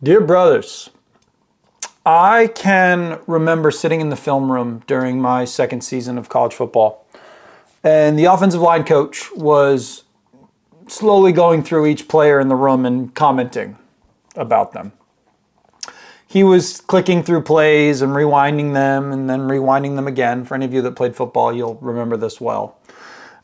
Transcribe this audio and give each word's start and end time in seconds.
Dear 0.00 0.20
brothers, 0.20 0.90
I 2.06 2.52
can 2.54 3.18
remember 3.26 3.72
sitting 3.72 4.00
in 4.00 4.10
the 4.10 4.16
film 4.16 4.52
room 4.52 4.84
during 4.86 5.20
my 5.20 5.44
second 5.44 5.80
season 5.80 6.18
of 6.18 6.28
college 6.28 6.54
football, 6.54 7.04
and 7.82 8.16
the 8.16 8.26
offensive 8.26 8.60
line 8.60 8.84
coach 8.84 9.32
was 9.32 10.04
slowly 10.86 11.32
going 11.32 11.64
through 11.64 11.86
each 11.86 12.06
player 12.06 12.38
in 12.38 12.46
the 12.46 12.54
room 12.54 12.86
and 12.86 13.12
commenting 13.16 13.76
about 14.36 14.72
them. 14.72 14.92
He 16.28 16.44
was 16.44 16.80
clicking 16.80 17.24
through 17.24 17.42
plays 17.42 18.00
and 18.00 18.12
rewinding 18.12 18.74
them 18.74 19.10
and 19.10 19.28
then 19.28 19.48
rewinding 19.48 19.96
them 19.96 20.06
again. 20.06 20.44
For 20.44 20.54
any 20.54 20.64
of 20.64 20.72
you 20.72 20.80
that 20.82 20.94
played 20.94 21.16
football, 21.16 21.52
you'll 21.52 21.74
remember 21.76 22.16
this 22.16 22.40
well. 22.40 22.78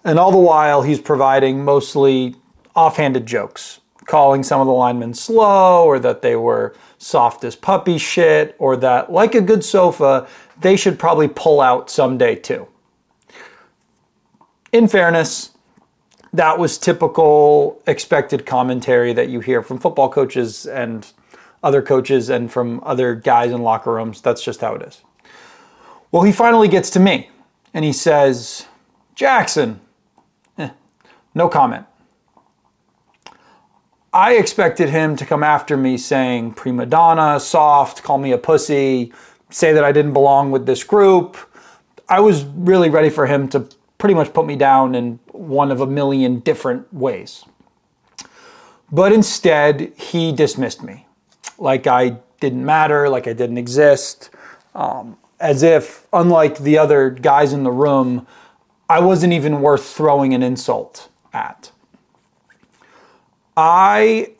And 0.04 0.20
all 0.20 0.30
the 0.30 0.38
while, 0.38 0.82
he's 0.82 1.00
providing 1.00 1.64
mostly 1.64 2.36
offhanded 2.76 3.26
jokes, 3.26 3.80
calling 4.06 4.42
some 4.42 4.60
of 4.60 4.66
the 4.66 4.72
linemen 4.72 5.14
slow 5.14 5.84
or 5.84 5.98
that 5.98 6.22
they 6.22 6.36
were 6.36 6.74
soft 6.98 7.44
as 7.44 7.56
puppy 7.56 7.98
shit 7.98 8.54
or 8.58 8.76
that, 8.76 9.10
like 9.10 9.34
a 9.34 9.40
good 9.40 9.64
sofa, 9.64 10.28
they 10.60 10.76
should 10.76 10.98
probably 10.98 11.28
pull 11.28 11.60
out 11.60 11.90
someday 11.90 12.34
too. 12.34 12.66
In 14.72 14.88
fairness, 14.88 15.50
that 16.32 16.58
was 16.58 16.78
typical 16.78 17.80
expected 17.86 18.44
commentary 18.44 19.12
that 19.12 19.28
you 19.28 19.40
hear 19.40 19.62
from 19.62 19.78
football 19.78 20.08
coaches 20.08 20.66
and 20.66 21.12
other 21.62 21.80
coaches 21.80 22.28
and 22.28 22.52
from 22.52 22.80
other 22.84 23.14
guys 23.14 23.52
in 23.52 23.62
locker 23.62 23.94
rooms. 23.94 24.20
That's 24.20 24.42
just 24.42 24.60
how 24.60 24.74
it 24.74 24.82
is. 24.82 25.02
Well, 26.10 26.24
he 26.24 26.32
finally 26.32 26.68
gets 26.68 26.90
to 26.90 27.00
me 27.00 27.30
and 27.72 27.84
he 27.84 27.92
says, 27.92 28.66
Jackson, 29.14 29.80
eh, 30.58 30.70
no 31.34 31.48
comment. 31.48 31.86
I 34.14 34.34
expected 34.36 34.90
him 34.90 35.16
to 35.16 35.26
come 35.26 35.42
after 35.42 35.76
me 35.76 35.98
saying 35.98 36.52
prima 36.54 36.86
donna, 36.86 37.40
soft, 37.40 38.04
call 38.04 38.16
me 38.16 38.30
a 38.30 38.38
pussy, 38.38 39.12
say 39.50 39.72
that 39.72 39.82
I 39.82 39.90
didn't 39.90 40.12
belong 40.12 40.52
with 40.52 40.66
this 40.66 40.84
group. 40.84 41.36
I 42.08 42.20
was 42.20 42.44
really 42.44 42.90
ready 42.90 43.10
for 43.10 43.26
him 43.26 43.48
to 43.48 43.68
pretty 43.98 44.14
much 44.14 44.32
put 44.32 44.46
me 44.46 44.54
down 44.54 44.94
in 44.94 45.18
one 45.32 45.72
of 45.72 45.80
a 45.80 45.86
million 45.86 46.38
different 46.38 46.94
ways. 46.94 47.44
But 48.92 49.12
instead, 49.12 49.92
he 49.96 50.30
dismissed 50.30 50.84
me 50.84 51.06
like 51.58 51.88
I 51.88 52.18
didn't 52.38 52.64
matter, 52.64 53.08
like 53.08 53.26
I 53.26 53.32
didn't 53.32 53.58
exist, 53.58 54.30
um, 54.76 55.16
as 55.40 55.64
if, 55.64 56.06
unlike 56.12 56.58
the 56.58 56.78
other 56.78 57.10
guys 57.10 57.52
in 57.52 57.64
the 57.64 57.72
room, 57.72 58.28
I 58.88 59.00
wasn't 59.00 59.32
even 59.32 59.60
worth 59.60 59.84
throwing 59.84 60.34
an 60.34 60.42
insult 60.44 61.08
at. 61.32 61.72
I 63.56 64.32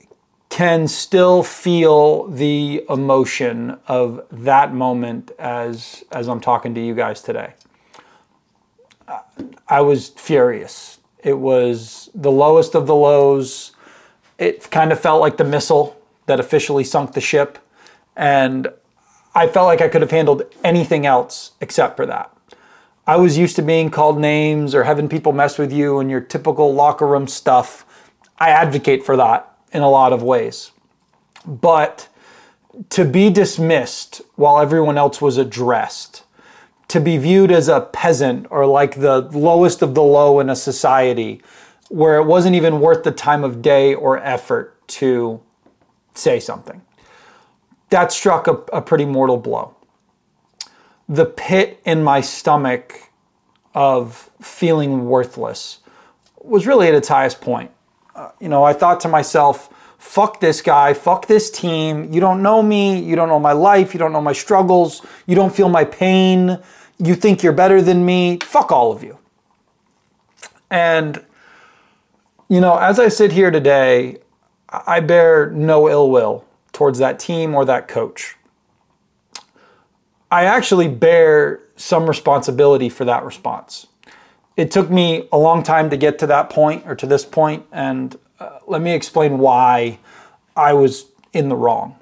can 0.49 0.87
still 0.87 1.43
feel 1.43 2.29
the 2.29 2.85
emotion 2.89 3.79
of 3.87 4.25
that 4.31 4.73
moment 4.73 5.33
as 5.39 6.05
as 6.13 6.29
I'm 6.29 6.41
talking 6.41 6.75
to 6.75 6.81
you 6.81 6.95
guys 6.95 7.23
today. 7.23 7.55
I 9.69 9.81
was 9.81 10.09
furious. 10.09 10.99
It 11.23 11.39
was 11.39 12.11
the 12.15 12.31
lowest 12.31 12.75
of 12.75 12.87
the 12.87 12.95
lows. 12.95 13.73
It 14.39 14.71
kind 14.71 14.93
of 14.93 15.01
felt 15.01 15.21
like 15.21 15.37
the 15.37 15.45
missile 15.45 16.01
that 16.27 16.41
officially 16.41 16.85
sunk 16.85 17.13
the 17.13 17.21
ship. 17.21 17.59
And 18.17 18.69
I 19.35 19.49
felt 19.49 19.67
like 19.67 19.81
I 19.81 19.89
could 19.89 20.03
have 20.03 20.11
handled 20.11 20.43
anything 20.63 21.07
else 21.07 21.53
except 21.61 21.97
for 21.97 22.07
that. 22.07 22.31
I 23.07 23.17
was 23.17 23.37
used 23.37 23.57
to 23.57 23.63
being 23.63 23.91
called 23.91 24.19
names 24.19 24.75
or 24.75 24.85
having 24.85 25.09
people 25.09 25.33
mess 25.33 25.59
with 25.59 25.73
you 25.73 25.99
and 25.99 26.11
your 26.11 26.21
typical 26.21 26.73
locker 26.73 27.07
room 27.07 27.27
stuff. 27.27 27.85
I 28.39 28.51
advocate 28.51 29.05
for 29.05 29.17
that 29.17 29.57
in 29.73 29.83
a 29.83 29.91
lot 29.91 30.13
of 30.13 30.23
ways. 30.23 30.73
But 31.47 32.09
to 32.91 33.05
be 33.05 33.31
dismissed 33.31 34.23
while 34.37 34.59
everyone 34.59 34.99
else 34.99 35.21
was 35.21 35.37
addressed, 35.37 36.25
to 36.89 37.01
be 37.01 37.17
viewed 37.19 37.51
as 37.51 37.69
a 37.69 37.81
peasant 37.81 38.47
or 38.51 38.67
like 38.67 39.01
the 39.01 39.23
lowest 39.33 39.83
of 39.83 39.95
the 39.95 40.03
low 40.03 40.41
in 40.41 40.51
a 40.51 40.57
society 40.57 41.43
where 41.89 42.17
it 42.17 42.25
wasn't 42.25 42.55
even 42.55 42.81
worth 42.81 43.05
the 43.05 43.11
time 43.11 43.45
of 43.45 43.63
day 43.63 43.95
or 43.95 44.19
effort 44.19 44.87
to 44.89 45.41
say 46.15 46.41
something. 46.41 46.83
That 47.91 48.13
struck 48.13 48.47
a, 48.49 48.53
a 48.73 48.83
pretty 48.83 49.05
mortal 49.05 49.37
blow. 49.37 49.77
The 51.09 51.27
pit 51.27 51.81
in 51.85 52.03
my 52.03 52.21
stomach 52.21 53.11
of 53.75 54.31
feeling 54.41 55.07
worthless 55.07 55.81
was 56.41 56.67
really 56.67 56.89
at 56.89 56.95
its 56.95 57.09
highest 57.09 57.41
point. 57.41 57.71
Uh, 58.15 58.31
you 58.41 58.49
know, 58.49 58.63
I 58.63 58.73
thought 58.73 59.01
to 59.01 59.09
myself, 59.09 59.69
fuck 59.99 60.41
this 60.41 60.63
guy, 60.63 60.95
fuck 60.95 61.27
this 61.27 61.51
team. 61.51 62.13
You 62.13 62.21
don't 62.21 62.43
know 62.43 62.63
me, 62.63 63.01
you 63.01 63.17
don't 63.17 63.29
know 63.29 63.41
my 63.41 63.53
life, 63.53 63.93
you 63.95 63.99
don't 63.99 64.13
know 64.13 64.21
my 64.21 64.33
struggles, 64.33 65.05
you 65.27 65.35
don't 65.35 65.55
feel 65.55 65.69
my 65.69 65.85
pain, 65.85 66.63
you 66.99 67.15
think 67.15 67.43
you're 67.43 67.53
better 67.53 67.83
than 67.83 68.05
me. 68.05 68.39
Fuck 68.39 68.71
all 68.71 68.93
of 68.93 69.03
you. 69.03 69.19
And, 70.71 71.25
you 72.49 72.61
know, 72.61 72.77
as 72.77 73.01
I 73.01 73.09
sit 73.09 73.33
here 73.33 73.51
today, 73.51 74.19
I 74.69 75.01
bear 75.01 75.51
no 75.51 75.89
ill 75.89 76.11
will 76.11 76.45
towards 76.73 76.99
that 76.99 77.19
team 77.19 77.55
or 77.55 77.65
that 77.65 77.89
coach. 77.89 78.37
I 80.31 80.45
actually 80.45 80.89
bear 80.89 81.61
some 81.77 82.07
responsibility 82.07 82.89
for 82.89 83.05
that 83.05 83.25
response. 83.25 83.87
It 84.57 84.71
took 84.71 84.89
me 84.89 85.29
a 85.33 85.39
long 85.39 85.63
time 85.63 85.91
to 85.91 85.97
get 85.97 86.19
to 86.21 86.27
that 86.29 86.49
point 86.49 86.85
or 86.87 86.95
to 86.95 87.07
this 87.07 87.25
point, 87.25 87.67
and 87.73 88.17
uh, 88.39 88.59
let 88.67 88.81
me 88.83 88.93
explain 88.93 89.39
why 89.39 89.99
I 90.57 90.73
was 90.75 91.07
in 91.33 91.49
the 91.49 91.57
wrong. 91.57 91.99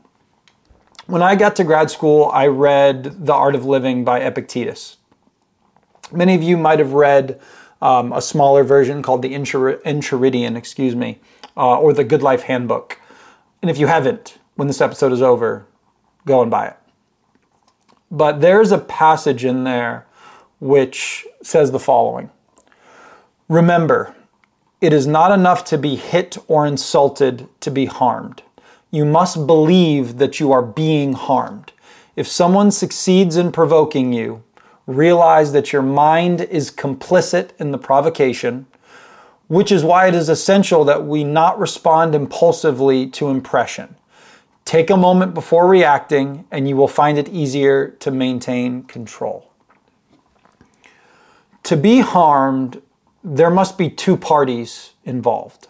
When 1.07 1.23
I 1.23 1.35
got 1.35 1.57
to 1.57 1.65
grad 1.65 1.91
school, 1.91 2.31
I 2.33 2.47
read 2.47 3.27
The 3.27 3.33
Art 3.33 3.55
of 3.55 3.65
Living 3.65 4.05
by 4.05 4.21
Epictetus. 4.21 4.99
Many 6.13 6.35
of 6.35 6.43
you 6.43 6.59
might 6.59 6.79
have 6.79 6.93
read 6.93 7.41
um, 7.81 8.13
a 8.13 8.21
smaller 8.21 8.65
version 8.65 9.03
called 9.03 9.23
the 9.23 9.33
Enchiridion, 9.35 10.57
excuse 10.57 10.95
me, 10.95 11.21
uh, 11.57 11.79
or 11.79 11.93
the 11.93 12.05
Good 12.05 12.23
Life 12.23 12.43
Handbook. 12.43 13.01
And 13.63 13.71
if 13.71 13.79
you 13.79 13.87
haven't, 13.87 14.39
when 14.57 14.69
this 14.69 14.81
episode 14.81 15.13
is 15.13 15.23
over, 15.23 15.67
go 16.27 16.43
and 16.43 16.51
buy 16.51 16.69
it. 16.69 16.77
But 18.11 18.43
there's 18.43 18.73
a 18.73 18.79
passage 18.79 19.45
in 19.45 19.65
there 19.65 20.07
which 20.61 21.27
says 21.43 21.73
the 21.73 21.81
following 21.81 22.31
Remember, 23.49 24.15
it 24.81 24.93
is 24.93 25.07
not 25.07 25.33
enough 25.33 25.65
to 25.67 25.79
be 25.79 25.97
hit 25.97 26.37
or 26.49 26.67
insulted 26.67 27.49
to 27.61 27.71
be 27.71 27.87
harmed. 27.87 28.43
You 28.91 29.05
must 29.05 29.47
believe 29.47 30.19
that 30.19 30.41
you 30.41 30.53
are 30.53 30.63
being 30.63 31.15
harmed. 31.15 31.73
If 32.17 32.29
someone 32.29 32.71
succeeds 32.71 33.37
in 33.37 33.53
provoking 33.53 34.13
you, 34.13 34.43
realize 34.87 35.53
that 35.53 35.73
your 35.73 35.83
mind 35.83 36.41
is 36.43 36.71
complicit 36.71 37.51
in 37.59 37.71
the 37.71 37.79
provocation 37.79 38.67
which 39.53 39.71
is 39.71 39.85
why 39.85 40.09
it 40.09 40.15
is 40.15 40.31
essential 40.31 40.83
that 40.83 41.05
we 41.05 41.23
not 41.23 41.59
respond 41.59 42.15
impulsively 42.15 43.07
to 43.07 43.29
impression. 43.29 43.95
Take 44.65 44.89
a 44.89 44.97
moment 44.97 45.35
before 45.35 45.67
reacting, 45.67 46.47
and 46.51 46.67
you 46.67 46.75
will 46.75 46.89
find 46.89 47.19
it 47.19 47.29
easier 47.29 47.89
to 48.01 48.11
maintain 48.11 48.85
control. 48.85 49.51
To 51.65 51.77
be 51.77 52.01
harmed, 52.01 52.81
there 53.25 53.51
must 53.51 53.79
be 53.79 53.89
two 53.89 54.17
parties 54.17 54.93
involved. 55.05 55.69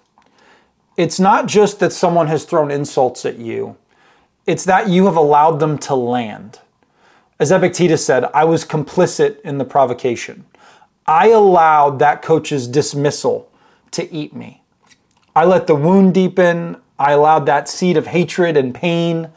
It's 0.97 1.21
not 1.21 1.47
just 1.47 1.81
that 1.81 1.93
someone 1.93 2.27
has 2.27 2.45
thrown 2.45 2.71
insults 2.71 3.25
at 3.25 3.39
you, 3.39 3.77
it's 4.47 4.65
that 4.65 4.89
you 4.89 5.07
have 5.07 5.17
allowed 5.17 5.61
them 5.61 5.79
to 5.79 5.95
land. 5.95 6.61
As 7.39 7.51
Epictetus 7.51 8.05
said, 8.05 8.25
I 8.35 8.45
was 8.45 8.65
complicit 8.65 9.41
in 9.43 9.59
the 9.59 9.65
provocation. 9.65 10.45
I 11.07 11.29
allowed 11.29 11.99
that 11.99 12.23
coach's 12.23 12.69
dismissal 12.69 13.51
to 13.93 14.13
eat 14.13 14.35
me. 14.35 14.63
I 15.35 15.45
let 15.45 15.67
the 15.67 15.75
wound 15.75 16.15
deepen. 16.15 16.77
I 16.99 17.13
allowed 17.13 17.47
that 17.47 17.69
seed 17.69 17.97
of 17.97 18.07
hatred 18.07 18.57
and 18.57 18.75
pain 18.75 19.31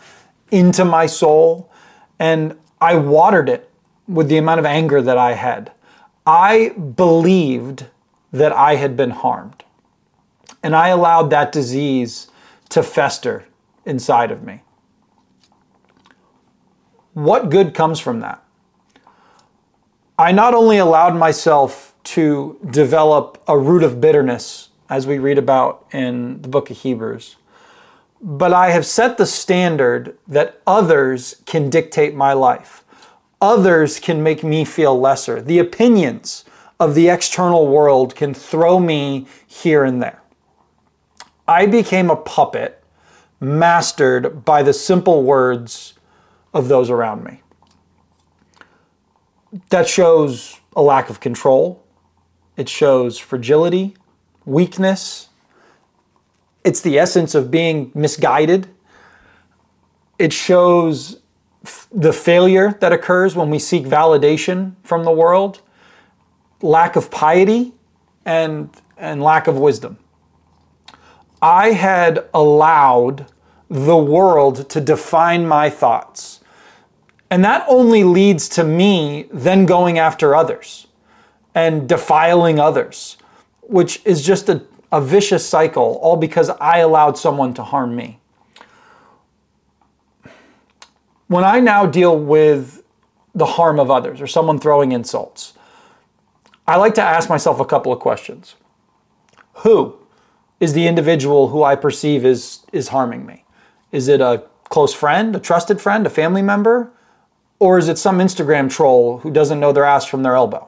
into 0.51 0.85
my 0.85 1.05
soul, 1.05 1.71
and 2.19 2.57
I 2.79 2.95
watered 2.95 3.49
it 3.49 3.69
with 4.07 4.27
the 4.27 4.37
amount 4.37 4.59
of 4.59 4.65
anger 4.65 5.01
that 5.01 5.17
I 5.17 5.33
had. 5.33 5.71
I 6.27 6.69
believed 6.69 7.85
that 8.31 8.51
I 8.51 8.75
had 8.75 8.97
been 8.97 9.11
harmed, 9.11 9.63
and 10.63 10.75
I 10.75 10.89
allowed 10.89 11.29
that 11.29 11.51
disease 11.51 12.27
to 12.69 12.83
fester 12.83 13.45
inside 13.85 14.31
of 14.31 14.43
me. 14.43 14.61
What 17.13 17.49
good 17.49 17.73
comes 17.73 17.99
from 17.99 18.19
that? 18.19 18.43
I 20.17 20.31
not 20.31 20.53
only 20.53 20.77
allowed 20.77 21.15
myself 21.15 21.93
to 22.03 22.59
develop 22.69 23.41
a 23.47 23.57
root 23.57 23.83
of 23.83 23.99
bitterness, 23.99 24.69
as 24.89 25.07
we 25.07 25.17
read 25.17 25.37
about 25.37 25.85
in 25.91 26.41
the 26.41 26.47
book 26.47 26.69
of 26.69 26.77
Hebrews. 26.77 27.37
But 28.21 28.53
I 28.53 28.71
have 28.71 28.85
set 28.85 29.17
the 29.17 29.25
standard 29.25 30.17
that 30.27 30.61
others 30.65 31.41
can 31.45 31.69
dictate 31.69 32.15
my 32.15 32.33
life. 32.33 32.83
Others 33.41 33.99
can 33.99 34.23
make 34.23 34.43
me 34.43 34.65
feel 34.65 34.99
lesser. 34.99 35.41
The 35.41 35.59
opinions 35.59 36.45
of 36.79 36.95
the 36.95 37.09
external 37.09 37.67
world 37.67 38.15
can 38.15 38.33
throw 38.33 38.79
me 38.79 39.27
here 39.47 39.83
and 39.83 40.01
there. 40.01 40.21
I 41.47 41.65
became 41.65 42.09
a 42.09 42.15
puppet 42.15 42.83
mastered 43.39 44.43
by 44.43 44.63
the 44.63 44.73
simple 44.73 45.23
words 45.23 45.93
of 46.53 46.67
those 46.67 46.89
around 46.89 47.23
me. 47.23 47.41
That 49.69 49.87
shows 49.87 50.59
a 50.75 50.81
lack 50.81 51.09
of 51.09 51.19
control. 51.19 51.83
It 52.57 52.67
shows 52.67 53.17
fragility, 53.17 53.95
weakness. 54.45 55.29
It's 56.63 56.81
the 56.81 56.97
essence 56.97 57.35
of 57.35 57.51
being 57.51 57.91
misguided. 57.93 58.67
It 60.17 60.33
shows 60.33 61.19
f- 61.63 61.87
the 61.91 62.13
failure 62.13 62.77
that 62.79 62.91
occurs 62.91 63.35
when 63.35 63.49
we 63.49 63.59
seek 63.59 63.83
validation 63.85 64.75
from 64.83 65.03
the 65.03 65.11
world, 65.11 65.61
lack 66.65 66.95
of 66.95 67.11
piety, 67.11 67.73
and, 68.25 68.69
and 68.97 69.21
lack 69.21 69.47
of 69.47 69.57
wisdom. 69.57 69.97
I 71.41 71.71
had 71.71 72.27
allowed 72.33 73.27
the 73.69 73.97
world 73.97 74.69
to 74.69 74.81
define 74.81 75.47
my 75.47 75.69
thoughts. 75.69 76.41
And 77.29 77.43
that 77.45 77.65
only 77.67 78.03
leads 78.03 78.49
to 78.49 78.63
me 78.63 79.27
then 79.31 79.65
going 79.65 79.97
after 79.99 80.35
others 80.35 80.87
and 81.53 81.87
defiling 81.87 82.59
others, 82.59 83.17
which 83.61 84.01
is 84.05 84.25
just 84.25 84.49
a, 84.49 84.63
a 84.91 85.01
vicious 85.01 85.47
cycle, 85.47 85.99
all 86.01 86.17
because 86.17 86.49
I 86.49 86.79
allowed 86.79 87.17
someone 87.17 87.53
to 87.55 87.63
harm 87.63 87.95
me. 87.95 88.19
When 91.27 91.43
I 91.43 91.59
now 91.59 91.85
deal 91.85 92.17
with 92.17 92.83
the 93.33 93.45
harm 93.45 93.79
of 93.79 93.89
others 93.89 94.21
or 94.21 94.27
someone 94.27 94.59
throwing 94.59 94.91
insults, 94.91 95.54
I 96.67 96.77
like 96.77 96.95
to 96.95 97.01
ask 97.01 97.29
myself 97.29 97.59
a 97.59 97.65
couple 97.65 97.93
of 97.93 97.99
questions. 97.99 98.55
Who 99.57 99.97
is 100.59 100.73
the 100.73 100.87
individual 100.87 101.49
who 101.49 101.63
I 101.63 101.75
perceive 101.75 102.25
is, 102.25 102.65
is 102.71 102.87
harming 102.89 103.25
me? 103.25 103.45
Is 103.91 104.07
it 104.07 104.21
a 104.21 104.43
close 104.69 104.93
friend, 104.93 105.35
a 105.35 105.39
trusted 105.39 105.79
friend, 105.79 106.07
a 106.07 106.09
family 106.09 106.41
member? 106.41 106.91
Or 107.59 107.77
is 107.77 107.87
it 107.87 107.97
some 107.97 108.19
Instagram 108.19 108.69
troll 108.69 109.19
who 109.19 109.31
doesn't 109.31 109.59
know 109.59 109.71
their 109.71 109.85
ass 109.85 110.05
from 110.05 110.23
their 110.23 110.35
elbow? 110.35 110.67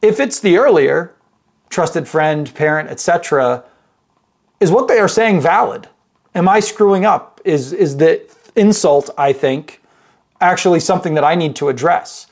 If 0.00 0.20
it's 0.20 0.38
the 0.38 0.56
earlier, 0.56 1.14
trusted 1.68 2.06
friend, 2.06 2.54
parent, 2.54 2.88
etc., 2.88 3.64
is 4.60 4.70
what 4.70 4.88
they 4.88 4.98
are 4.98 5.08
saying 5.08 5.40
valid? 5.40 5.88
Am 6.34 6.48
I 6.48 6.60
screwing 6.60 7.04
up? 7.04 7.40
Is, 7.44 7.72
is 7.72 7.96
the 7.96 8.22
insult, 8.54 9.10
I 9.18 9.32
think, 9.32 9.82
actually 10.40 10.80
something 10.80 11.14
that 11.14 11.24
I 11.24 11.34
need 11.34 11.56
to 11.56 11.68
address? 11.68 12.26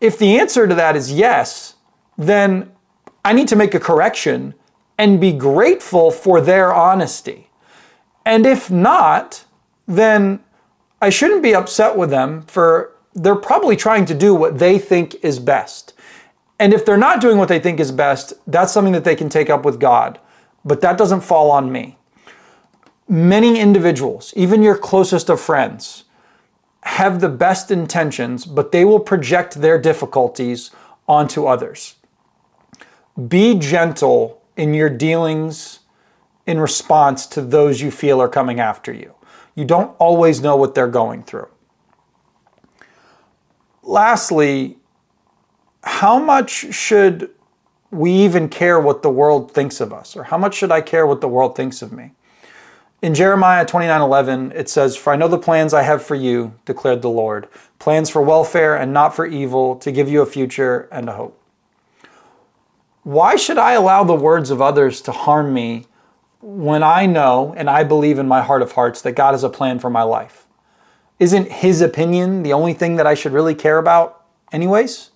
If 0.00 0.18
the 0.18 0.38
answer 0.38 0.66
to 0.66 0.74
that 0.74 0.96
is 0.96 1.12
yes, 1.12 1.74
then 2.18 2.70
I 3.24 3.32
need 3.32 3.48
to 3.48 3.56
make 3.56 3.74
a 3.74 3.80
correction 3.80 4.54
and 4.98 5.20
be 5.20 5.32
grateful 5.32 6.10
for 6.10 6.40
their 6.40 6.72
honesty. 6.72 7.50
And 8.24 8.46
if 8.46 8.70
not, 8.70 9.44
then 9.86 10.40
I 11.00 11.10
shouldn't 11.10 11.42
be 11.42 11.54
upset 11.54 11.96
with 11.96 12.10
them 12.10 12.42
for 12.42 12.92
they're 13.14 13.34
probably 13.34 13.76
trying 13.76 14.04
to 14.06 14.14
do 14.14 14.34
what 14.34 14.58
they 14.58 14.78
think 14.78 15.16
is 15.22 15.38
best. 15.38 15.94
And 16.58 16.72
if 16.72 16.84
they're 16.84 16.96
not 16.96 17.20
doing 17.20 17.38
what 17.38 17.48
they 17.48 17.58
think 17.58 17.80
is 17.80 17.92
best, 17.92 18.34
that's 18.46 18.72
something 18.72 18.92
that 18.92 19.04
they 19.04 19.16
can 19.16 19.28
take 19.28 19.50
up 19.50 19.64
with 19.64 19.78
God. 19.78 20.18
But 20.64 20.80
that 20.80 20.98
doesn't 20.98 21.20
fall 21.20 21.50
on 21.50 21.70
me. 21.70 21.98
Many 23.08 23.60
individuals, 23.60 24.32
even 24.36 24.62
your 24.62 24.76
closest 24.76 25.28
of 25.30 25.40
friends, 25.40 26.04
have 26.86 27.20
the 27.20 27.28
best 27.28 27.72
intentions, 27.72 28.46
but 28.46 28.70
they 28.70 28.84
will 28.84 29.00
project 29.00 29.60
their 29.60 29.76
difficulties 29.76 30.70
onto 31.08 31.44
others. 31.44 31.96
Be 33.28 33.58
gentle 33.58 34.40
in 34.56 34.72
your 34.72 34.88
dealings 34.88 35.80
in 36.46 36.60
response 36.60 37.26
to 37.26 37.42
those 37.42 37.80
you 37.80 37.90
feel 37.90 38.22
are 38.22 38.28
coming 38.28 38.60
after 38.60 38.92
you. 38.92 39.14
You 39.56 39.64
don't 39.64 39.96
always 39.98 40.40
know 40.40 40.54
what 40.54 40.76
they're 40.76 40.86
going 40.86 41.24
through. 41.24 41.48
Lastly, 43.82 44.78
how 45.82 46.20
much 46.20 46.72
should 46.72 47.30
we 47.90 48.12
even 48.12 48.48
care 48.48 48.78
what 48.78 49.02
the 49.02 49.10
world 49.10 49.52
thinks 49.52 49.80
of 49.80 49.92
us? 49.92 50.16
Or 50.16 50.24
how 50.24 50.38
much 50.38 50.54
should 50.54 50.70
I 50.70 50.82
care 50.82 51.06
what 51.06 51.20
the 51.20 51.28
world 51.28 51.56
thinks 51.56 51.82
of 51.82 51.92
me? 51.92 52.12
In 53.02 53.14
Jeremiah 53.14 53.66
29:11, 53.66 54.52
it 54.54 54.70
says, 54.70 54.96
"For 54.96 55.12
I 55.12 55.16
know 55.16 55.28
the 55.28 55.38
plans 55.38 55.74
I 55.74 55.82
have 55.82 56.02
for 56.02 56.14
you," 56.14 56.52
declared 56.64 57.02
the 57.02 57.10
Lord, 57.10 57.46
"plans 57.78 58.08
for 58.08 58.22
welfare 58.22 58.74
and 58.74 58.92
not 58.92 59.14
for 59.14 59.26
evil, 59.26 59.76
to 59.76 59.92
give 59.92 60.08
you 60.08 60.22
a 60.22 60.26
future 60.26 60.88
and 60.90 61.08
a 61.08 61.12
hope." 61.12 61.38
Why 63.02 63.36
should 63.36 63.58
I 63.58 63.72
allow 63.72 64.02
the 64.02 64.14
words 64.14 64.50
of 64.50 64.62
others 64.62 65.00
to 65.02 65.12
harm 65.12 65.52
me 65.52 65.86
when 66.40 66.82
I 66.82 67.06
know 67.06 67.54
and 67.56 67.68
I 67.68 67.84
believe 67.84 68.18
in 68.18 68.26
my 68.26 68.40
heart 68.40 68.62
of 68.62 68.72
hearts 68.72 69.02
that 69.02 69.12
God 69.12 69.32
has 69.32 69.44
a 69.44 69.50
plan 69.50 69.78
for 69.78 69.90
my 69.90 70.02
life? 70.02 70.46
Isn't 71.20 71.52
his 71.52 71.82
opinion 71.82 72.42
the 72.42 72.52
only 72.52 72.72
thing 72.72 72.96
that 72.96 73.06
I 73.06 73.14
should 73.14 73.32
really 73.32 73.54
care 73.54 73.78
about, 73.78 74.22
anyways? 74.52 75.10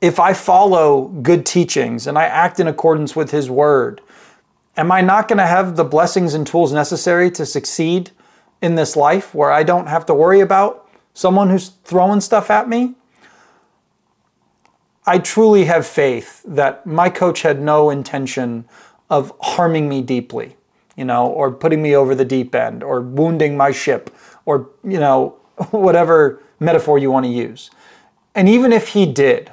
If 0.00 0.20
I 0.20 0.32
follow 0.32 1.02
good 1.22 1.46
teachings 1.46 2.06
and 2.06 2.18
I 2.18 2.24
act 2.24 2.60
in 2.60 2.66
accordance 2.66 3.16
with 3.16 3.30
his 3.30 3.48
word, 3.48 4.00
am 4.76 4.90
I 4.90 5.00
not 5.00 5.28
going 5.28 5.38
to 5.38 5.46
have 5.46 5.76
the 5.76 5.84
blessings 5.84 6.34
and 6.34 6.46
tools 6.46 6.72
necessary 6.72 7.30
to 7.32 7.46
succeed 7.46 8.10
in 8.60 8.74
this 8.74 8.96
life 8.96 9.34
where 9.34 9.52
I 9.52 9.62
don't 9.62 9.86
have 9.86 10.06
to 10.06 10.14
worry 10.14 10.40
about 10.40 10.88
someone 11.12 11.50
who's 11.50 11.68
throwing 11.84 12.20
stuff 12.20 12.50
at 12.50 12.68
me? 12.68 12.94
I 15.06 15.18
truly 15.18 15.66
have 15.66 15.86
faith 15.86 16.42
that 16.46 16.86
my 16.86 17.10
coach 17.10 17.42
had 17.42 17.60
no 17.60 17.90
intention 17.90 18.64
of 19.10 19.32
harming 19.40 19.88
me 19.88 20.00
deeply, 20.00 20.56
you 20.96 21.04
know, 21.04 21.26
or 21.26 21.50
putting 21.50 21.82
me 21.82 21.94
over 21.94 22.14
the 22.14 22.24
deep 22.24 22.54
end, 22.54 22.82
or 22.82 23.00
wounding 23.00 23.56
my 23.56 23.70
ship, 23.70 24.14
or, 24.46 24.70
you 24.82 24.98
know, 24.98 25.36
whatever 25.70 26.42
metaphor 26.58 26.98
you 26.98 27.10
want 27.10 27.26
to 27.26 27.30
use. 27.30 27.70
And 28.34 28.48
even 28.48 28.72
if 28.72 28.88
he 28.88 29.04
did, 29.04 29.52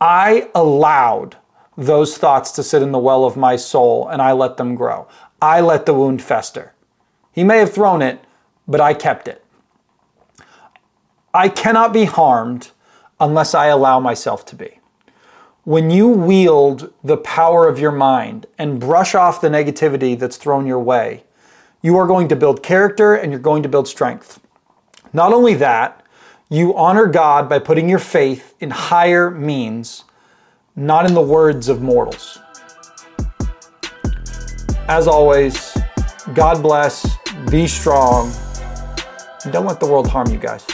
I 0.00 0.50
allowed 0.54 1.36
those 1.76 2.16
thoughts 2.16 2.50
to 2.52 2.62
sit 2.62 2.82
in 2.82 2.92
the 2.92 2.98
well 2.98 3.24
of 3.24 3.36
my 3.36 3.56
soul 3.56 4.08
and 4.08 4.22
I 4.22 4.32
let 4.32 4.56
them 4.56 4.74
grow. 4.74 5.06
I 5.40 5.60
let 5.60 5.86
the 5.86 5.94
wound 5.94 6.22
fester. 6.22 6.72
He 7.32 7.44
may 7.44 7.58
have 7.58 7.72
thrown 7.72 8.00
it, 8.02 8.24
but 8.66 8.80
I 8.80 8.94
kept 8.94 9.28
it. 9.28 9.44
I 11.34 11.48
cannot 11.50 11.92
be 11.92 12.06
harmed 12.06 12.70
unless 13.20 13.54
I 13.54 13.66
allow 13.66 14.00
myself 14.00 14.46
to 14.46 14.56
be. 14.56 14.80
When 15.64 15.90
you 15.90 16.08
wield 16.08 16.92
the 17.02 17.16
power 17.18 17.68
of 17.68 17.78
your 17.78 17.92
mind 17.92 18.46
and 18.56 18.80
brush 18.80 19.14
off 19.14 19.40
the 19.40 19.48
negativity 19.48 20.18
that's 20.18 20.36
thrown 20.36 20.66
your 20.66 20.80
way, 20.80 21.24
you 21.82 21.96
are 21.96 22.06
going 22.06 22.28
to 22.28 22.36
build 22.36 22.62
character 22.62 23.14
and 23.14 23.30
you're 23.30 23.40
going 23.40 23.62
to 23.62 23.68
build 23.68 23.86
strength. 23.86 24.40
Not 25.12 25.32
only 25.32 25.54
that, 25.54 26.04
you 26.48 26.76
honor 26.76 27.06
God 27.06 27.48
by 27.48 27.58
putting 27.58 27.88
your 27.88 27.98
faith 27.98 28.54
in 28.60 28.70
higher 28.70 29.30
means, 29.30 30.04
not 30.76 31.06
in 31.06 31.14
the 31.14 31.22
words 31.22 31.70
of 31.70 31.80
mortals. 31.80 32.38
As 34.88 35.08
always, 35.08 35.76
God 36.34 36.62
bless, 36.62 37.16
be 37.50 37.66
strong, 37.66 38.30
and 39.44 39.52
don't 39.52 39.64
let 39.64 39.80
the 39.80 39.86
world 39.86 40.06
harm 40.06 40.30
you 40.30 40.38
guys. 40.38 40.66